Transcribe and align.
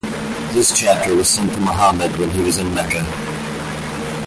This 0.51 0.75
chapter 0.75 1.13
was 1.15 1.29
sent 1.29 1.53
to 1.53 1.59
Mohammed 1.59 2.17
when 2.17 2.31
he 2.31 2.41
was 2.41 2.57
in 2.57 2.73
Mecca. 2.73 3.05